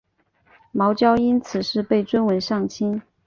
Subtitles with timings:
[0.71, 3.03] 茅焦因此事被尊为上卿。